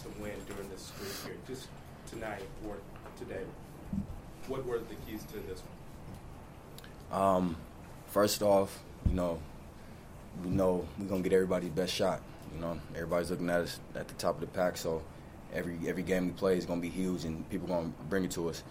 to 0.00 0.08
win 0.20 0.32
during 0.48 0.68
this 0.70 0.92
streak 0.94 1.32
here? 1.32 1.40
Just 1.46 1.68
tonight 2.06 2.42
or 2.66 2.76
today, 3.18 3.42
what 4.48 4.64
were 4.66 4.78
the 4.78 4.94
keys 5.06 5.22
to 5.24 5.34
this 5.48 5.62
one? 7.10 7.22
Um, 7.22 7.56
first 8.06 8.42
off, 8.42 8.82
you 9.06 9.14
know, 9.14 9.38
we 10.42 10.50
know 10.50 10.86
we're 10.98 11.06
gonna 11.06 11.22
get 11.22 11.32
everybody's 11.32 11.70
best 11.70 11.92
shot. 11.92 12.20
You 12.54 12.60
know, 12.60 12.80
everybody's 12.94 13.30
looking 13.30 13.50
at 13.50 13.60
us 13.60 13.80
at 13.94 14.08
the 14.08 14.14
top 14.14 14.36
of 14.36 14.40
the 14.40 14.46
pack, 14.46 14.76
so 14.76 15.02
every 15.52 15.78
every 15.86 16.02
game 16.02 16.26
we 16.26 16.32
play 16.32 16.56
is 16.56 16.66
gonna 16.66 16.80
be 16.80 16.90
huge, 16.90 17.24
and 17.24 17.48
people 17.50 17.68
gonna 17.68 17.92
bring 18.08 18.24
it 18.24 18.30
to 18.32 18.48
us. 18.48 18.62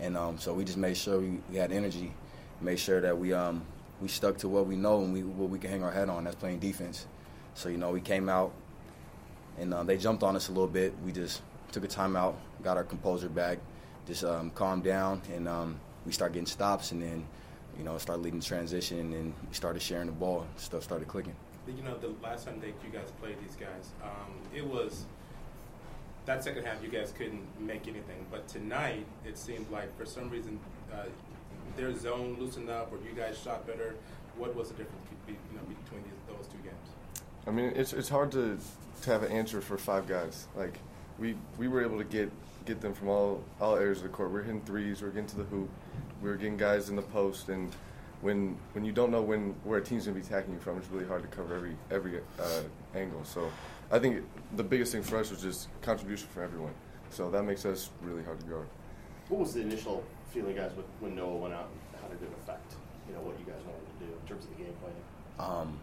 And 0.00 0.16
um, 0.16 0.38
so 0.38 0.52
we 0.52 0.64
just 0.64 0.78
made 0.78 0.96
sure 0.96 1.20
we, 1.20 1.38
we 1.50 1.56
had 1.56 1.72
energy, 1.72 2.12
made 2.60 2.78
sure 2.78 3.00
that 3.00 3.16
we 3.16 3.32
um, 3.32 3.64
we 4.00 4.08
stuck 4.08 4.36
to 4.38 4.48
what 4.48 4.66
we 4.66 4.76
know 4.76 5.02
and 5.02 5.12
we 5.12 5.22
what 5.22 5.48
we 5.48 5.58
can 5.58 5.70
hang 5.70 5.82
our 5.84 5.92
head 5.92 6.08
on. 6.08 6.24
That's 6.24 6.36
playing 6.36 6.58
defense. 6.58 7.06
So 7.54 7.68
you 7.68 7.78
know, 7.78 7.90
we 7.90 8.00
came 8.00 8.28
out, 8.28 8.52
and 9.58 9.72
uh, 9.74 9.82
they 9.82 9.96
jumped 9.96 10.22
on 10.22 10.36
us 10.36 10.48
a 10.48 10.52
little 10.52 10.68
bit. 10.68 10.94
We 11.04 11.12
just 11.12 11.42
took 11.70 11.84
a 11.84 11.88
timeout, 11.88 12.34
got 12.62 12.76
our 12.76 12.84
composure 12.84 13.28
back, 13.28 13.58
just 14.06 14.24
um, 14.24 14.50
calmed 14.50 14.84
down, 14.84 15.22
and 15.34 15.48
um, 15.48 15.80
we 16.06 16.12
started 16.12 16.34
getting 16.34 16.46
stops, 16.46 16.92
and 16.92 17.02
then 17.02 17.26
you 17.78 17.84
know 17.84 17.96
started 17.98 18.22
leading 18.22 18.40
transition, 18.40 18.98
and 19.00 19.12
then 19.12 19.34
we 19.48 19.54
started 19.54 19.80
sharing 19.82 20.06
the 20.06 20.12
ball. 20.12 20.46
Stuff 20.56 20.82
started 20.82 21.08
clicking. 21.08 21.34
You 21.66 21.82
know, 21.84 21.96
the 21.96 22.12
last 22.22 22.46
time 22.46 22.60
that 22.60 22.74
you 22.84 22.90
guys 22.92 23.10
played 23.20 23.36
these 23.40 23.56
guys, 23.56 23.92
um, 24.02 24.32
it 24.54 24.66
was 24.66 25.04
that 26.26 26.42
second 26.42 26.64
half 26.64 26.82
you 26.82 26.88
guys 26.88 27.12
couldn't 27.16 27.42
make 27.60 27.86
anything. 27.88 28.26
But 28.30 28.48
tonight, 28.48 29.06
it 29.24 29.38
seemed 29.38 29.70
like 29.70 29.96
for 29.96 30.04
some 30.04 30.28
reason 30.28 30.58
uh, 30.92 31.04
their 31.76 31.96
zone 31.96 32.36
loosened 32.38 32.68
up, 32.68 32.92
or 32.92 32.96
you 33.06 33.14
guys 33.16 33.38
shot 33.38 33.66
better. 33.66 33.94
What 34.36 34.54
was 34.56 34.68
the 34.68 34.74
difference 34.74 35.02
be, 35.26 35.32
you 35.32 35.56
know, 35.56 35.62
between 35.62 36.02
these, 36.02 36.12
those 36.26 36.46
two 36.46 36.58
games? 36.58 37.22
I 37.46 37.50
mean, 37.50 37.72
it's 37.74 37.92
it's 37.92 38.08
hard 38.08 38.32
to 38.32 38.58
to 39.02 39.10
have 39.10 39.22
an 39.22 39.32
answer 39.32 39.60
for 39.60 39.76
five 39.76 40.06
guys. 40.06 40.48
Like 40.56 40.78
we 41.18 41.36
we 41.58 41.68
were 41.68 41.82
able 41.82 41.98
to 41.98 42.04
get 42.04 42.30
get 42.64 42.80
them 42.80 42.94
from 42.94 43.08
all 43.08 43.42
all 43.60 43.76
areas 43.76 43.98
of 43.98 44.04
the 44.04 44.08
court. 44.10 44.30
We 44.30 44.40
are 44.40 44.42
hitting 44.42 44.62
threes. 44.62 45.02
We 45.02 45.08
are 45.08 45.10
getting 45.10 45.28
to 45.28 45.36
the 45.36 45.44
hoop. 45.44 45.68
We 46.22 46.28
were 46.28 46.36
getting 46.36 46.56
guys 46.56 46.88
in 46.88 46.96
the 46.96 47.02
post. 47.02 47.48
And 47.48 47.74
when 48.20 48.56
when 48.72 48.84
you 48.84 48.92
don't 48.92 49.10
know 49.10 49.22
when 49.22 49.54
where 49.64 49.78
a 49.78 49.84
team's 49.84 50.06
gonna 50.06 50.18
be 50.18 50.24
attacking 50.24 50.54
you 50.54 50.60
from, 50.60 50.78
it's 50.78 50.88
really 50.88 51.06
hard 51.06 51.22
to 51.22 51.28
cover 51.28 51.54
every 51.54 51.76
every 51.90 52.18
uh, 52.40 52.62
angle. 52.94 53.24
So 53.24 53.50
I 53.90 53.98
think 53.98 54.24
the 54.56 54.64
biggest 54.64 54.92
thing 54.92 55.02
for 55.02 55.18
us 55.18 55.30
was 55.30 55.42
just 55.42 55.68
contribution 55.82 56.28
from 56.32 56.44
everyone. 56.44 56.74
So 57.10 57.30
that 57.30 57.42
makes 57.44 57.66
us 57.66 57.90
really 58.02 58.22
hard 58.22 58.40
to 58.40 58.46
guard. 58.46 58.66
What 59.28 59.40
was 59.40 59.52
the 59.52 59.60
initial 59.60 60.02
feeling, 60.30 60.56
guys, 60.56 60.72
when 61.00 61.14
Noah 61.14 61.36
went 61.36 61.54
out? 61.54 61.68
And 61.92 62.00
How 62.00 62.08
did 62.08 62.22
it 62.22 62.32
affect 62.42 62.74
you 63.06 63.14
know 63.14 63.20
what 63.20 63.38
you 63.38 63.44
guys 63.44 63.60
wanted 63.66 63.84
to 63.84 64.06
do 64.06 64.12
in 64.12 64.28
terms 64.28 64.44
of 64.44 64.50
the 64.56 64.64
game 64.64 64.74
plan? 64.80 64.94
Um, 65.38 65.78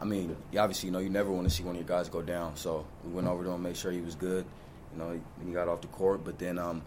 I 0.00 0.04
mean, 0.04 0.36
obviously, 0.56 0.88
you 0.88 0.92
know, 0.92 1.00
you 1.00 1.10
never 1.10 1.30
want 1.30 1.48
to 1.48 1.54
see 1.54 1.64
one 1.64 1.74
of 1.74 1.80
your 1.80 1.88
guys 1.88 2.08
go 2.08 2.22
down. 2.22 2.56
So 2.56 2.86
we 3.04 3.12
went 3.12 3.26
over 3.26 3.42
to 3.44 3.50
him, 3.50 3.62
make 3.62 3.76
sure 3.76 3.90
he 3.90 4.00
was 4.00 4.14
good. 4.14 4.44
You 4.92 4.98
know, 4.98 5.12
he, 5.12 5.46
he 5.46 5.52
got 5.52 5.68
off 5.68 5.80
the 5.80 5.88
court. 5.88 6.24
But 6.24 6.38
then, 6.38 6.58
um, 6.58 6.82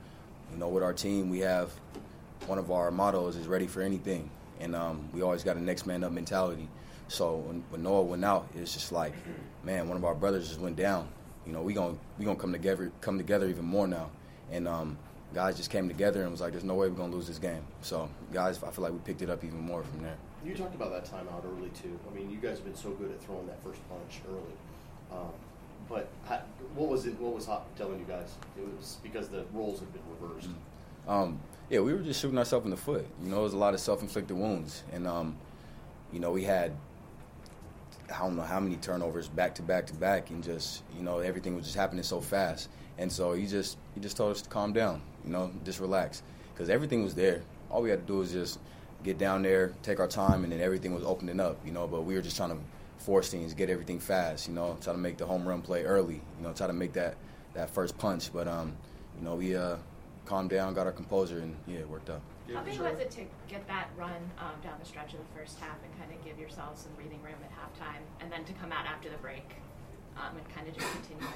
you 0.52 0.58
know, 0.58 0.70
with 0.70 0.84
our 0.84 0.94
team, 0.94 1.30
we 1.30 1.40
have 1.40 1.72
one 2.48 2.58
of 2.58 2.72
our 2.72 2.92
mottos 2.92 3.36
is 3.36 3.48
ready 3.48 3.68
for 3.68 3.82
anything, 3.82 4.30
and 4.60 4.76
um, 4.76 5.10
we 5.14 5.22
always 5.22 5.44
got 5.44 5.58
a 5.58 5.62
next 5.62 5.86
man 5.86 6.04
up 6.04 6.12
mentality. 6.12 6.68
So 7.08 7.36
when, 7.36 7.64
when 7.70 7.84
Noah 7.84 8.04
went 8.04 8.24
out, 8.24 8.48
it's 8.56 8.74
just 8.74 8.92
like, 8.92 9.14
man, 9.64 9.88
one 9.88 9.98
of 9.98 10.06
our 10.06 10.16
brothers 10.16 10.48
just 10.48 10.60
went 10.60 10.76
down. 10.76 11.08
You 11.46 11.54
know, 11.54 11.62
we 11.62 11.74
gonna 11.74 11.98
we 12.18 12.26
gonna 12.26 12.40
come 12.40 12.52
together 12.52 12.92
come 13.02 13.18
together 13.18 13.48
even 13.48 13.66
more 13.66 13.88
now, 13.88 14.10
and 14.52 14.68
um, 14.68 14.98
guys 15.34 15.58
just 15.58 15.70
came 15.70 15.88
together 15.88 16.22
and 16.22 16.32
was 16.32 16.42
like, 16.42 16.52
there's 16.52 16.64
no 16.64 16.76
way 16.76 16.88
we're 16.88 16.96
gonna 16.96 17.14
lose 17.14 17.28
this 17.28 17.40
game. 17.40 17.64
So 17.82 18.10
guys, 18.32 18.62
I 18.64 18.72
feel 18.72 18.84
like 18.84 18.94
we 18.94 19.00
picked 19.00 19.22
it 19.22 19.30
up 19.30 19.44
even 19.44 19.60
more 19.60 19.84
from 19.84 20.02
there. 20.02 20.18
You 20.44 20.56
talked 20.56 20.74
about 20.74 20.92
that 20.92 21.06
timeout 21.06 21.46
early 21.46 21.70
too. 21.70 22.00
I 22.10 22.16
mean, 22.16 22.32
you 22.32 22.38
guys 22.38 22.58
have 22.58 22.66
been 22.66 22.76
so 22.76 22.90
good 22.92 23.12
at 23.12 23.22
throwing 23.24 23.46
that 23.48 23.64
first 23.64 23.80
punch 23.90 24.22
early. 24.28 24.54
Um, 25.12 25.30
but 25.88 26.08
how, 26.26 26.42
what 26.76 26.90
was 26.90 27.06
it? 27.06 27.20
What 27.20 27.36
was 27.36 27.46
Hop 27.46 27.76
telling 27.78 28.00
you 28.00 28.06
guys? 28.06 28.34
It 28.58 28.64
was 28.64 28.98
because 29.04 29.28
the 29.28 29.46
roles 29.54 29.80
had 29.80 29.92
been 29.94 30.02
reversed. 30.20 30.50
Um, 31.08 31.40
yeah, 31.70 31.80
we 31.80 31.94
were 31.94 32.00
just 32.00 32.22
shooting 32.22 32.38
ourselves 32.38 32.66
in 32.66 32.72
the 32.72 32.78
foot. 32.78 33.06
You 33.24 33.30
know, 33.30 33.42
it 33.42 33.44
was 33.44 33.54
a 33.54 33.58
lot 33.58 33.74
of 33.74 33.80
self-inflicted 33.80 34.36
wounds, 34.36 34.84
and 34.92 35.08
um, 35.08 35.38
you 36.12 36.20
know, 36.20 36.32
we 36.32 36.44
had 36.44 36.72
I 38.14 38.20
don't 38.20 38.36
know 38.36 38.44
how 38.44 38.60
many 38.60 38.76
turnovers 38.78 39.28
back 39.28 39.56
to 39.56 39.62
back 39.62 39.88
to 39.88 39.94
back, 39.94 40.30
and 40.32 40.44
just 40.44 40.84
you 40.98 41.04
know, 41.04 41.20
everything 41.20 41.56
was 41.56 41.66
just 41.66 41.78
happening 41.78 42.04
so 42.04 42.20
fast. 42.20 42.70
And 42.98 43.12
so 43.12 43.34
he 43.34 43.46
just 43.46 43.78
he 43.94 44.02
just 44.02 44.18
told 44.18 44.32
us 44.32 44.42
to 44.42 44.50
calm 44.50 44.74
down, 44.74 45.02
you 45.26 45.32
know, 45.32 45.52
just 45.66 45.80
relax, 45.80 46.24
because 46.54 46.70
everything 46.70 47.04
was 47.04 47.16
there. 47.16 47.42
All 47.70 47.82
we 47.82 47.90
had 47.90 48.02
to 48.02 48.06
do 48.06 48.20
was 48.20 48.32
just 48.32 48.60
get 49.04 49.18
down 49.18 49.42
there, 49.42 49.74
take 49.84 50.00
our 50.00 50.08
time, 50.08 50.44
and 50.44 50.52
then 50.52 50.62
everything 50.62 50.94
was 50.94 51.04
opening 51.04 51.40
up, 51.40 51.58
you 51.66 51.72
know. 51.72 51.88
But 51.88 52.02
we 52.02 52.16
were 52.16 52.22
just 52.22 52.38
trying 52.38 52.52
to 52.52 52.58
force 52.98 53.30
things, 53.30 53.54
get 53.54 53.70
everything 53.70 54.00
fast, 54.00 54.48
you 54.48 54.54
know, 54.54 54.78
try 54.82 54.94
to 54.94 55.00
make 55.00 55.18
the 55.18 55.26
home 55.26 55.48
run 55.48 55.62
play 55.62 55.84
early, 55.84 56.22
you 56.38 56.44
know, 56.44 56.54
try 56.54 56.68
to 56.68 56.74
make 56.74 56.94
that 56.94 57.16
that 57.54 57.70
first 57.70 57.98
punch. 57.98 58.32
But 58.34 58.48
um, 58.48 58.74
you 59.18 59.26
know, 59.26 59.36
we 59.36 59.56
uh, 59.56 59.78
calmed 60.26 60.50
down, 60.50 60.74
got 60.74 60.86
our 60.86 60.94
composure, 60.94 61.40
and 61.40 61.56
yeah, 61.68 61.80
it 61.80 61.90
worked 61.90 62.10
out. 62.10 62.22
How 62.54 62.62
big 62.64 62.80
was 62.80 63.00
it 63.00 63.12
to 63.12 63.22
get 63.48 63.66
that 63.68 63.90
run 63.96 64.12
um, 64.38 64.60
down 64.62 64.74
the 64.78 64.86
stretch 64.86 65.14
of 65.14 65.20
the 65.20 65.40
first 65.40 65.58
half 65.60 65.78
and 65.86 66.00
kind 66.00 66.12
of 66.12 66.26
give 66.26 66.38
yourselves 66.38 66.82
some 66.82 66.92
breathing 66.94 67.22
room 67.22 67.36
at 67.44 67.52
halftime, 67.52 68.02
and 68.20 68.32
then 68.32 68.44
to 68.46 68.54
come 68.54 68.72
out 68.72 68.86
after 68.86 69.10
the 69.10 69.18
break 69.18 69.56
um, 70.18 70.36
and 70.36 70.50
kind 70.54 70.68
of 70.68 70.76
just 70.76 70.92
continue 70.92 71.28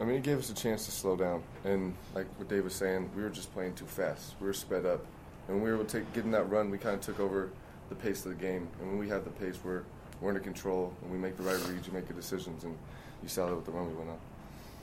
I 0.00 0.04
mean, 0.04 0.16
it 0.16 0.22
gave 0.22 0.38
us 0.38 0.50
a 0.50 0.54
chance 0.54 0.84
to 0.86 0.90
slow 0.90 1.16
down, 1.16 1.42
and 1.64 1.94
like 2.14 2.26
what 2.38 2.48
Dave 2.48 2.64
was 2.64 2.74
saying, 2.74 3.10
we 3.16 3.22
were 3.22 3.30
just 3.30 3.52
playing 3.54 3.74
too 3.74 3.86
fast. 3.86 4.34
We 4.40 4.46
were 4.46 4.52
sped 4.52 4.84
up, 4.84 5.04
and 5.48 5.56
when 5.56 5.62
we 5.62 5.70
were 5.70 5.76
able 5.76 5.84
to 5.84 5.98
take, 5.98 6.12
getting 6.12 6.30
that 6.32 6.50
run, 6.50 6.70
we 6.70 6.78
kind 6.78 6.94
of 6.94 7.00
took 7.00 7.20
over 7.20 7.50
the 7.88 7.94
pace 7.94 8.24
of 8.24 8.32
the 8.32 8.42
game. 8.42 8.68
And 8.80 8.90
when 8.90 8.98
we 8.98 9.08
have 9.08 9.24
the 9.24 9.30
pace, 9.30 9.58
we're 9.62 9.82
we're 10.20 10.30
under 10.30 10.40
control, 10.40 10.94
and 11.02 11.12
we 11.12 11.18
make 11.18 11.36
the 11.36 11.42
right 11.42 11.58
reads, 11.68 11.88
we 11.88 11.94
make 11.94 12.08
the 12.08 12.14
decisions, 12.14 12.64
and 12.64 12.76
you 13.22 13.28
saw 13.28 13.46
that 13.46 13.54
with 13.54 13.66
the 13.66 13.70
run 13.70 13.86
we 13.86 13.94
went 13.94 14.08
on. 14.08 14.18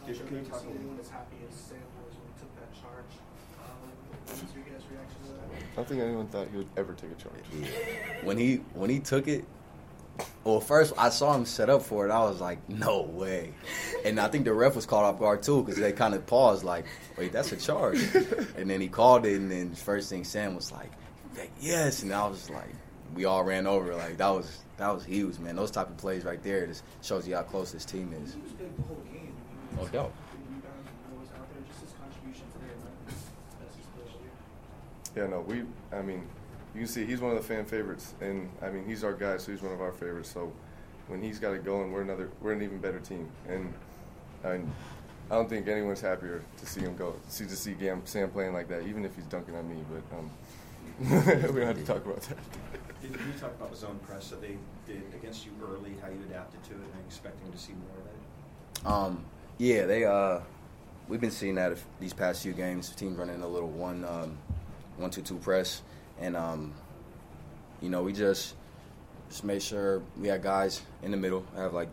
Did 0.05 0.17
you, 0.17 0.23
can 0.25 0.37
you 0.37 0.43
talk 0.43 0.63
anyone 0.69 0.99
as 0.99 1.09
happy 1.09 1.37
as 1.49 1.55
Sam 1.57 1.77
was 2.05 2.13
when 2.13 2.27
he 2.27 2.39
took 2.39 2.53
that 2.55 2.71
charge? 2.73 3.13
Um, 3.57 3.89
what 4.25 4.41
was 4.41 4.53
your 4.53 4.63
guys' 4.65 4.83
reaction 4.91 5.17
to 5.23 5.29
that? 5.29 5.57
I 5.57 5.75
don't 5.75 5.87
think 5.87 6.01
anyone 6.01 6.27
thought 6.27 6.49
he 6.51 6.57
would 6.57 6.67
ever 6.77 6.93
take 6.93 7.09
a 7.11 7.15
charge. 7.15 8.21
when 8.23 8.37
he 8.37 8.57
when 8.73 8.89
he 8.89 8.99
took 8.99 9.27
it, 9.27 9.45
well, 10.43 10.59
first 10.59 10.93
I 10.97 11.09
saw 11.09 11.33
him 11.33 11.45
set 11.45 11.69
up 11.69 11.81
for 11.81 12.07
it. 12.07 12.11
I 12.11 12.19
was 12.19 12.41
like, 12.41 12.67
no 12.69 13.01
way. 13.01 13.53
And 14.05 14.19
I 14.19 14.27
think 14.27 14.45
the 14.45 14.53
ref 14.53 14.75
was 14.75 14.85
caught 14.85 15.03
off 15.03 15.19
guard 15.19 15.43
too 15.43 15.63
because 15.63 15.79
they 15.79 15.91
kind 15.91 16.13
of 16.13 16.25
paused, 16.25 16.63
like, 16.63 16.85
wait, 17.17 17.31
that's 17.31 17.51
a 17.51 17.57
charge. 17.57 17.99
and 18.57 18.69
then 18.69 18.81
he 18.81 18.87
called 18.87 19.25
it, 19.25 19.35
and 19.35 19.49
then 19.49 19.73
first 19.73 20.09
thing 20.09 20.23
Sam 20.23 20.55
was 20.55 20.71
like, 20.71 20.91
yes. 21.59 22.03
And 22.03 22.13
I 22.13 22.27
was 22.27 22.49
like, 22.49 22.69
we 23.15 23.25
all 23.25 23.43
ran 23.43 23.67
over. 23.67 23.95
Like 23.95 24.17
that 24.17 24.29
was 24.29 24.59
that 24.77 24.93
was 24.93 25.05
huge, 25.05 25.39
man. 25.39 25.55
Those 25.55 25.71
type 25.71 25.89
of 25.89 25.97
plays 25.97 26.23
right 26.25 26.41
there 26.43 26.67
just 26.67 26.83
shows 27.01 27.27
you 27.27 27.35
how 27.35 27.43
close 27.43 27.71
this 27.71 27.85
team 27.85 28.13
is. 28.23 28.35
No 29.75 29.81
oh, 29.81 29.87
doubt. 29.87 30.13
Yeah, 35.15 35.27
no, 35.27 35.41
we. 35.41 35.63
I 35.91 36.01
mean, 36.01 36.27
you 36.73 36.81
can 36.81 36.87
see 36.87 37.05
he's 37.05 37.21
one 37.21 37.31
of 37.31 37.37
the 37.37 37.43
fan 37.43 37.65
favorites, 37.65 38.13
and 38.21 38.49
I 38.61 38.69
mean 38.69 38.85
he's 38.85 39.03
our 39.03 39.13
guy, 39.13 39.37
so 39.37 39.51
he's 39.51 39.61
one 39.61 39.73
of 39.73 39.81
our 39.81 39.91
favorites. 39.91 40.31
So 40.31 40.51
when 41.07 41.21
he's 41.21 41.39
got 41.39 41.53
it 41.53 41.63
going, 41.63 41.91
we're 41.91 42.01
another, 42.01 42.29
we're 42.41 42.53
an 42.53 42.61
even 42.61 42.79
better 42.79 42.99
team, 42.99 43.29
and 43.47 43.73
I, 44.43 44.53
I 44.53 45.35
don't 45.35 45.49
think 45.49 45.67
anyone's 45.67 46.01
happier 46.01 46.41
to 46.57 46.65
see 46.65 46.81
him 46.81 46.95
go, 46.95 47.15
see 47.27 47.45
to 47.45 47.55
see 47.55 47.75
Sam 48.05 48.29
playing 48.31 48.53
like 48.53 48.67
that, 48.69 48.83
even 48.87 49.05
if 49.05 49.15
he's 49.15 49.25
dunking 49.25 49.55
on 49.55 49.69
me. 49.69 49.83
But 49.91 50.17
um, 50.17 50.31
we 51.53 51.59
don't 51.59 51.67
have 51.67 51.77
to 51.77 51.85
talk 51.85 52.05
about 52.05 52.21
that. 52.21 52.37
Did 53.01 53.11
you 53.11 53.39
talk 53.39 53.51
about 53.55 53.71
the 53.71 53.77
zone 53.77 53.99
press 54.05 54.29
that 54.29 54.41
they 54.41 54.57
did 54.87 55.03
against 55.13 55.45
you 55.45 55.51
early, 55.61 55.95
how 56.01 56.07
you 56.07 56.19
adapted 56.29 56.63
to 56.63 56.71
it, 56.71 56.75
and 56.77 57.05
expecting 57.05 57.51
to 57.51 57.57
see 57.57 57.73
more 57.73 57.97
of 57.99 58.05
that? 58.05 58.89
Um, 58.89 59.25
yeah, 59.57 59.85
they 59.85 60.05
uh, 60.05 60.39
we've 61.07 61.21
been 61.21 61.31
seeing 61.31 61.55
that 61.55 61.77
these 61.99 62.13
past 62.13 62.43
few 62.43 62.53
games. 62.53 62.89
Teams 62.89 63.17
running 63.17 63.41
a 63.41 63.47
little 63.47 63.69
one, 63.69 64.05
um, 64.05 64.37
one 64.97 65.09
two 65.09 65.21
two 65.21 65.37
press, 65.37 65.81
and 66.19 66.35
um, 66.35 66.73
you 67.81 67.89
know 67.89 68.03
we 68.03 68.13
just 68.13 68.55
just 69.29 69.43
made 69.43 69.61
sure 69.61 70.01
we 70.17 70.27
had 70.27 70.41
guys 70.43 70.81
in 71.01 71.11
the 71.11 71.17
middle. 71.17 71.45
I 71.55 71.61
have 71.61 71.73
like 71.73 71.89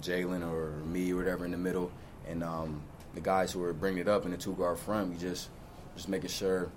Jaylen 0.00 0.48
or 0.48 0.70
me 0.86 1.12
or 1.12 1.16
whatever 1.16 1.44
in 1.44 1.50
the 1.50 1.58
middle, 1.58 1.90
and 2.28 2.42
um, 2.42 2.82
the 3.14 3.20
guys 3.20 3.52
who 3.52 3.60
were 3.60 3.72
bringing 3.72 4.00
it 4.00 4.08
up 4.08 4.24
in 4.24 4.30
the 4.30 4.36
two 4.36 4.54
guard 4.54 4.78
front. 4.78 5.10
We 5.10 5.16
just 5.16 5.48
just 5.96 6.08
making 6.08 6.30
sure 6.30 6.70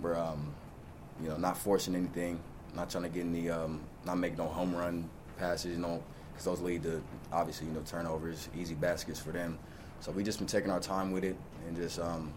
we're 0.00 0.16
um, 0.16 0.54
you 1.20 1.28
know 1.28 1.36
not 1.36 1.56
forcing 1.56 1.94
anything 1.94 2.40
not 2.74 2.90
trying 2.90 3.04
to 3.04 3.10
get 3.10 3.24
any, 3.24 3.50
um, 3.50 3.80
not 4.04 4.18
make 4.18 4.36
no 4.38 4.46
home 4.46 4.74
run 4.74 5.08
passes, 5.38 5.76
you 5.76 5.82
know, 5.82 6.02
because 6.32 6.44
those 6.44 6.60
lead 6.60 6.82
to 6.84 7.02
obviously 7.32 7.66
you 7.66 7.72
know 7.72 7.82
turnovers, 7.84 8.48
easy 8.56 8.74
baskets 8.74 9.20
for 9.20 9.30
them. 9.30 9.58
So 10.00 10.10
we 10.12 10.24
just 10.24 10.38
been 10.38 10.48
taking 10.48 10.70
our 10.70 10.80
time 10.80 11.12
with 11.12 11.24
it 11.24 11.36
and 11.66 11.76
just 11.76 11.98
um, 12.00 12.32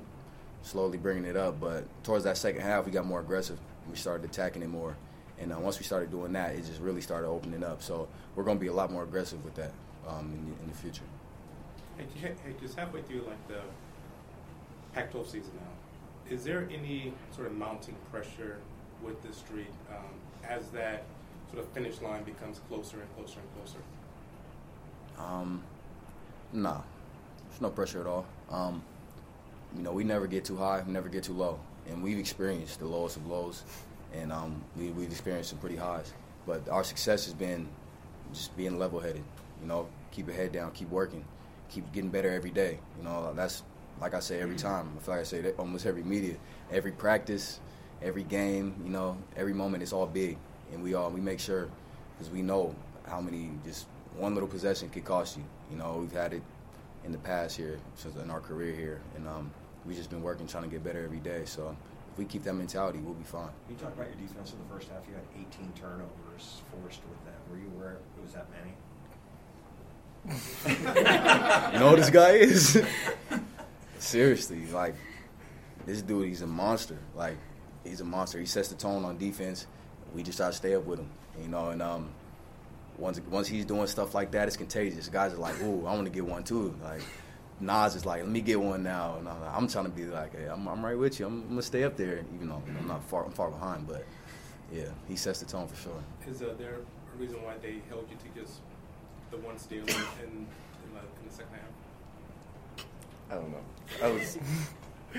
slowly 0.66 0.98
bringing 0.98 1.26
it 1.26 1.38
up. 1.38 1.60
But 1.60 1.86
towards 2.04 2.24
that 2.26 2.38
second 2.38 2.62
half, 2.62 2.86
we 2.86 2.92
got 2.92 3.06
more 3.06 3.20
aggressive. 3.22 3.58
We 3.90 3.96
started 3.96 4.30
attacking 4.30 4.64
it 4.64 4.70
more, 4.70 4.98
and 5.40 5.54
uh, 5.54 5.60
once 5.60 5.80
we 5.80 5.86
started 5.86 6.12
doing 6.12 6.34
that, 6.34 6.56
it 6.56 6.66
just 6.66 6.82
really 6.82 7.02
started 7.02 7.28
opening 7.28 7.64
up. 7.64 7.82
So 7.82 8.08
we're 8.36 8.44
going 8.44 8.58
to 8.58 8.62
be 8.62 8.68
a 8.68 8.74
lot 8.74 8.92
more 8.92 9.04
aggressive 9.04 9.44
with 9.46 9.56
that 9.56 9.72
um, 10.08 10.34
in, 10.34 10.46
the, 10.46 10.64
in, 10.64 10.70
the, 10.70 10.76
future. 10.76 11.04
Hey, 11.98 12.06
hey, 12.20 12.34
just 12.60 12.78
halfway 12.78 13.04
through 13.04 13.22
like 13.22 13.48
the 13.48 13.62
Pac-12 14.94 15.26
season 15.26 15.52
now, 15.56 16.36
is 16.36 16.44
there 16.44 16.68
any 16.74 17.14
sort 17.34 17.48
of 17.48 17.54
mounting 17.54 17.96
pressure 18.12 18.58
with 19.04 19.22
the 19.22 19.32
streak 19.34 19.72
um, 19.92 20.04
as 20.48 20.70
that 20.70 21.04
sort 21.52 21.64
of 21.64 21.70
finish 21.72 22.02
line 22.02 22.24
becomes 22.24 22.60
closer 22.68 22.98
and 23.00 23.16
closer 23.16 23.40
and 23.40 23.56
closer? 23.56 23.80
Um, 25.20 25.62
nah. 26.52 26.82
there's 27.50 27.62
no 27.62 27.70
pressure 27.70 28.02
at 28.02 28.08
all. 28.08 28.26
Um, 28.50 28.82
you 29.76 29.84
know, 29.84 29.92
we 29.92 30.04
never 30.04 30.28
get 30.28 30.46
too 30.46 30.58
high, 30.58 30.82
we 30.86 30.92
never 30.94 31.10
get 31.10 31.24
too 31.24 31.34
low, 31.34 31.60
and 31.88 32.02
we've 32.02 32.20
experienced 32.20 32.80
the 32.80 32.88
lowest 32.88 33.18
of 33.18 33.28
lows, 33.28 33.64
and 34.14 34.32
um, 34.32 34.64
we, 34.76 34.90
we've 34.90 35.12
experienced 35.12 35.50
some 35.50 35.60
pretty 35.60 35.76
highs. 35.76 36.14
But 36.46 36.70
our 36.70 36.84
success 36.84 37.26
has 37.26 37.34
been 37.34 37.68
just 38.34 38.56
being 38.56 38.78
level-headed. 38.80 39.24
You 39.62 39.68
know, 39.68 39.88
keep 40.12 40.28
your 40.28 40.36
head 40.36 40.52
down, 40.52 40.72
keep 40.72 40.90
working, 40.90 41.26
keep 41.70 41.92
getting 41.92 42.10
better 42.10 42.30
every 42.30 42.52
day. 42.52 42.80
You 42.98 43.04
know, 43.04 43.34
that's 43.36 43.64
like 44.00 44.14
I 44.14 44.20
say 44.20 44.40
every 44.40 44.56
time. 44.56 44.92
I 44.98 45.02
feel 45.02 45.14
like 45.16 45.22
I 45.22 45.26
say 45.26 45.42
that 45.42 45.58
almost 45.58 45.86
every 45.86 46.04
media, 46.04 46.36
every 46.72 46.92
practice, 46.92 47.60
every 48.02 48.24
game. 48.24 48.76
You 48.84 48.92
know, 48.92 49.18
every 49.36 49.54
moment 49.54 49.84
it's 49.84 49.94
all 49.94 50.06
big, 50.06 50.38
and 50.72 50.84
we 50.84 50.94
all 50.94 51.10
we 51.10 51.22
make 51.22 51.40
sure 51.40 51.70
because 52.18 52.32
we 52.32 52.42
know 52.42 52.76
how 53.08 53.22
many 53.22 53.52
just 53.66 53.88
one 54.18 54.34
little 54.34 54.50
possession 54.50 54.90
could 54.90 55.06
cost 55.06 55.38
you. 55.38 55.44
You 55.72 55.78
know, 55.78 55.98
we've 56.00 56.12
had 56.12 56.34
it 56.34 56.42
in 57.04 57.12
the 57.12 57.18
past 57.20 57.56
here, 57.56 57.80
since 57.96 58.16
in 58.16 58.30
our 58.30 58.40
career 58.40 58.74
here, 58.74 59.02
and 59.16 59.28
um, 59.28 59.52
we've 59.86 59.98
just 59.98 60.10
been 60.10 60.22
working, 60.22 60.48
trying 60.48 60.64
to 60.64 60.70
get 60.70 60.84
better 60.84 61.04
every 61.04 61.20
day. 61.20 61.44
So 61.46 61.76
if 62.12 62.18
we 62.18 62.26
keep 62.26 62.44
that 62.44 62.54
mentality, 62.54 63.00
we'll 63.00 63.14
be 63.14 63.24
fine. 63.24 63.50
You 63.70 63.76
talked 63.76 63.98
about 63.98 64.08
your 64.08 64.28
defense 64.28 64.54
in 64.54 64.60
the 64.60 64.74
first 64.74 64.90
half. 64.90 65.04
You 65.08 65.16
had 65.16 65.24
18 65.54 65.74
turnovers 65.74 66.62
forced 66.72 67.02
with 67.10 67.26
that. 67.26 67.36
Were 67.52 67.58
you 67.58 67.72
aware 67.76 67.94
it 67.94 68.22
was 68.22 68.34
that 68.34 68.48
many? 68.52 68.74
you 70.26 71.80
know 71.80 71.90
who 71.92 71.96
this 71.98 72.10
guy 72.10 72.32
is? 72.32 72.82
Seriously, 74.00 74.66
like 74.68 74.96
this 75.86 76.02
dude, 76.02 76.28
he's 76.28 76.42
a 76.42 76.48
monster. 76.48 76.98
Like 77.16 77.38
he's 77.84 78.02
a 78.02 78.06
monster. 78.06 78.40
He 78.40 78.46
sets 78.46 78.70
the 78.70 78.76
tone 78.76 79.06
on 79.06 79.18
defense. 79.18 79.68
We 80.16 80.24
just 80.24 80.38
try 80.38 80.48
to 80.48 80.54
stay 80.54 80.74
up 80.74 80.86
with 80.86 81.00
him, 81.00 81.10
you 81.42 81.48
know. 81.48 81.70
And 81.70 81.82
um, 81.82 82.10
once 82.98 83.20
once 83.30 83.48
he's 83.48 83.66
doing 83.66 83.86
stuff 83.88 84.16
like 84.16 84.32
that, 84.32 84.48
it's 84.48 84.58
contagious. 84.58 85.10
Guys 85.10 85.34
are 85.34 85.38
like, 85.38 85.62
"Ooh, 85.62 85.86
I 85.86 85.94
want 85.94 86.06
to 86.06 86.12
get 86.12 86.26
one 86.26 86.44
too." 86.44 86.76
Like 86.84 87.02
Nas 87.60 87.96
is 87.96 88.06
like, 88.06 88.22
"Let 88.22 88.30
me 88.30 88.42
get 88.42 88.60
one 88.60 88.84
now," 88.84 89.16
and 89.18 89.28
I'm, 89.28 89.42
like, 89.42 89.56
I'm 89.56 89.68
trying 89.68 89.86
to 89.86 89.92
be 89.92 90.06
like, 90.06 90.36
hey, 90.36 90.48
I'm, 90.48 90.68
I'm 90.68 90.84
right 90.84 90.98
with 90.98 91.20
you. 91.20 91.26
I'm, 91.26 91.42
I'm, 91.44 91.50
gonna 91.50 91.62
stay 91.62 91.84
up 91.84 91.96
there, 91.96 92.24
even 92.36 92.50
though 92.50 92.62
I'm 92.80 92.88
not 92.88 93.04
far, 93.04 93.26
I'm 93.26 93.32
far 93.32 93.50
behind. 93.50 93.88
But 93.88 94.06
yeah, 94.74 94.90
he 95.08 95.16
sets 95.16 95.40
the 95.40 95.46
tone 95.46 95.68
for 95.68 95.76
sure. 95.76 96.04
Is 96.28 96.42
uh, 96.42 96.54
there 96.58 96.76
a 96.76 97.18
reason 97.18 97.42
why 97.44 97.54
they 97.62 97.82
held 97.90 98.08
you 98.10 98.18
to 98.18 98.40
just 98.40 98.60
the 99.32 99.38
one 99.38 99.58
steal 99.58 99.84
in, 99.84 99.90
in, 99.90 99.94
in, 99.94 100.48
the, 100.94 101.00
in 101.00 101.28
the 101.28 101.34
second 101.34 101.54
half? 101.54 102.86
I 103.32 103.36
don't 103.36 103.52
know. 103.52 103.64
I 104.04 104.12
was. 104.12 104.38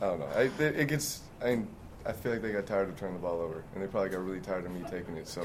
I 0.00 0.04
don't 0.06 0.20
know. 0.20 0.28
I, 0.34 0.42
it, 0.42 0.60
it 0.60 0.88
gets. 0.88 1.22
I 1.42 1.50
mean, 1.50 1.68
I 2.06 2.12
feel 2.12 2.32
like 2.32 2.42
they 2.42 2.52
got 2.52 2.66
tired 2.66 2.88
of 2.88 2.96
turning 2.96 3.16
the 3.16 3.20
ball 3.20 3.40
over, 3.40 3.64
and 3.74 3.82
they 3.82 3.88
probably 3.88 4.10
got 4.10 4.24
really 4.24 4.40
tired 4.40 4.64
of 4.64 4.72
me 4.72 4.82
taking 4.88 5.16
it. 5.16 5.26
So 5.26 5.44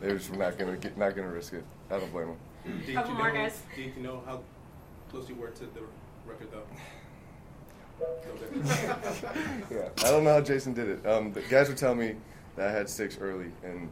they're 0.00 0.16
just 0.16 0.32
not 0.32 0.58
gonna 0.58 0.76
get, 0.76 0.98
not 0.98 1.14
gonna 1.14 1.30
risk 1.30 1.52
it. 1.52 1.64
I 1.90 1.98
don't 1.98 2.12
blame 2.12 2.28
them. 2.28 2.36
Did 2.84 2.94
Couple 2.96 3.12
you 3.12 3.18
more, 3.18 3.30
guys. 3.30 3.62
Did 3.74 3.92
you 3.96 4.02
know 4.02 4.22
how 4.26 4.40
close 5.10 5.28
you 5.28 5.34
were 5.34 5.48
to 5.48 5.60
the 5.60 5.82
record, 6.26 6.48
though? 6.52 6.62
Yeah, 9.70 9.88
I 9.98 10.10
don't 10.10 10.22
know 10.22 10.34
how 10.34 10.40
Jason 10.40 10.72
did 10.72 10.88
it. 10.88 11.06
Um, 11.06 11.32
the 11.32 11.40
guys 11.42 11.68
were 11.68 11.74
telling 11.74 11.98
me 11.98 12.14
that 12.54 12.68
I 12.68 12.70
had 12.70 12.88
six 12.88 13.18
early, 13.20 13.50
and 13.64 13.88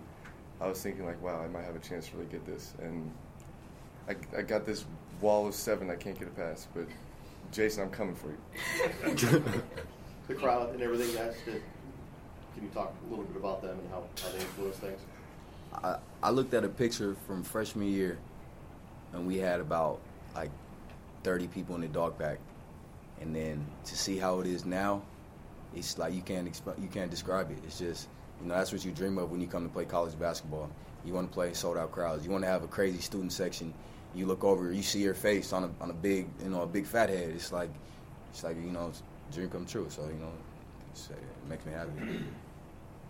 I 0.61 0.69
was 0.69 0.81
thinking 0.81 1.05
like, 1.05 1.21
wow, 1.21 1.41
I 1.41 1.49
might 1.49 1.65
have 1.65 1.75
a 1.75 1.81
chance 1.81 2.09
to 2.09 2.17
really 2.17 2.31
get 2.31 2.47
this. 2.47 2.75
And 2.81 3.11
I, 4.09 4.15
I 4.39 4.43
got 4.43 4.65
this 4.65 4.85
wall 5.21 5.47
of 5.49 5.55
seven 5.55 5.91
I 5.91 5.97
can't 5.97 6.19
get 6.19 6.29
it 6.29 6.37
past. 6.37 6.69
But 6.73 6.87
Jason, 7.53 7.83
I'm 7.83 7.91
coming 7.91 8.15
for 8.15 8.29
you. 8.29 9.43
The 10.29 10.35
crowd 10.35 10.73
and 10.75 10.83
everything, 10.83 11.15
guys. 11.15 11.37
Did, 11.45 11.63
can 12.55 12.65
you 12.65 12.71
talk 12.71 12.93
a 13.07 13.11
little 13.11 13.25
bit 13.25 13.37
about 13.37 13.63
them 13.63 13.79
and 13.79 13.91
how, 13.91 14.05
how 14.23 14.31
they 14.31 14.39
influence 14.39 14.77
things? 14.77 15.01
I, 15.85 15.97
I 16.23 16.31
looked 16.31 16.55
at 16.55 16.65
a 16.65 16.69
picture 16.69 17.17
from 17.27 17.43
freshman 17.43 17.89
year, 17.89 18.19
and 19.13 19.27
we 19.27 19.37
had 19.37 19.61
about 19.61 20.01
like 20.06 20.06
30 21.26 21.49
people 21.49 21.75
in 21.75 21.81
the 21.81 21.88
Dawg 21.88 22.17
Pack, 22.17 22.38
and 23.20 23.34
then 23.34 23.67
to 23.84 23.99
see 23.99 24.17
how 24.17 24.38
it 24.38 24.46
is 24.46 24.64
now, 24.64 25.02
it's 25.75 25.99
like 25.99 26.14
you 26.14 26.23
can't 26.23 26.49
exp- 26.49 26.81
you 26.81 26.87
can't 26.87 27.11
describe 27.11 27.50
it. 27.50 27.58
It's 27.67 27.81
just 27.81 28.08
you 28.40 28.46
know 28.46 28.55
that's 28.55 28.73
what 28.73 28.84
you 28.84 28.93
dream 28.93 29.19
of 29.19 29.32
when 29.32 29.40
you 29.40 29.49
come 29.49 29.64
to 29.64 29.69
play 29.69 29.84
college 29.84 30.17
basketball. 30.17 30.70
You 31.05 31.12
want 31.14 31.28
to 31.28 31.34
play 31.34 31.52
sold 31.52 31.78
out 31.78 31.90
crowds. 31.90 32.25
You 32.25 32.31
want 32.31 32.44
to 32.44 32.49
have 32.49 32.62
a 32.62 32.69
crazy 32.69 33.00
student 33.00 33.32
section. 33.32 33.75
You 34.14 34.26
look 34.26 34.44
over, 34.44 34.73
you 34.73 34.84
see 34.84 35.00
your 35.00 35.14
face 35.14 35.52
on 35.52 35.64
a 35.64 35.70
on 35.82 35.90
a 35.90 35.94
big 35.94 36.28
you 36.44 36.49
know 36.49 36.62
a 36.62 36.67
big 36.67 36.87
fat 36.87 37.08
head. 37.08 37.31
It's 37.31 37.50
like 37.50 37.70
it's 38.31 38.44
like 38.44 38.56
you 38.56 38.70
know 38.70 38.87
it's 38.87 39.02
dream 39.34 39.50
come 39.50 39.67
true. 39.67 39.88
So 39.90 40.02
you 40.02 40.20
know 40.20 40.32
it's, 40.93 41.11
uh, 41.11 41.14
it 41.14 41.49
makes 41.49 41.67
me 41.67 41.72
happy. 41.72 41.90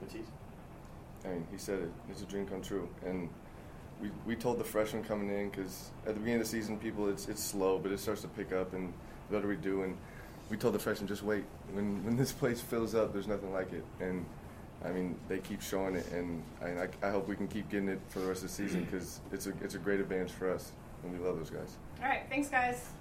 Matisse? 0.00 0.30
I 1.22 1.28
mean, 1.28 1.46
he 1.52 1.58
said 1.58 1.80
it. 1.80 1.90
It's 2.10 2.22
a 2.22 2.24
dream 2.24 2.46
come 2.46 2.62
true. 2.62 2.88
And 3.04 3.28
we, 4.00 4.10
we 4.26 4.36
told 4.36 4.58
the 4.58 4.64
freshmen 4.64 5.04
coming 5.04 5.30
in 5.30 5.50
because 5.50 5.90
at 6.06 6.14
the 6.14 6.20
beginning 6.20 6.40
of 6.40 6.46
the 6.46 6.50
season, 6.50 6.78
people 6.78 7.08
it's 7.08 7.28
it's 7.28 7.42
slow, 7.42 7.78
but 7.78 7.92
it 7.92 7.98
starts 7.98 8.22
to 8.22 8.28
pick 8.28 8.52
up. 8.52 8.72
And 8.72 8.92
the 9.28 9.36
better 9.36 9.48
we 9.48 9.56
do? 9.56 9.82
And 9.82 9.96
we 10.50 10.56
told 10.56 10.74
the 10.74 10.78
freshmen 10.78 11.08
just 11.08 11.22
wait. 11.22 11.44
When 11.72 12.04
when 12.04 12.16
this 12.16 12.32
place 12.32 12.60
fills 12.60 12.94
up, 12.94 13.12
there's 13.12 13.28
nothing 13.28 13.52
like 13.52 13.72
it. 13.72 13.84
And 14.00 14.24
I 14.84 14.90
mean, 14.90 15.16
they 15.28 15.38
keep 15.38 15.62
showing 15.62 15.96
it, 15.96 16.06
and 16.12 16.42
I, 16.62 16.88
I, 17.04 17.10
hope 17.10 17.28
we 17.28 17.34
can 17.34 17.48
keep 17.48 17.70
getting 17.70 17.88
it 17.88 18.00
for 18.08 18.20
the 18.20 18.26
rest 18.26 18.42
of 18.42 18.48
the 18.50 18.54
season 18.54 18.84
because 18.84 19.20
it's 19.32 19.46
a 19.46 19.52
it's 19.62 19.74
a 19.74 19.78
great 19.78 20.00
advantage 20.00 20.32
for 20.32 20.52
us, 20.52 20.72
and 21.02 21.12
we 21.12 21.24
love 21.24 21.38
those 21.38 21.50
guys. 21.50 21.76
All 22.02 22.08
right, 22.08 22.22
thanks, 22.28 22.48
guys. 22.48 22.90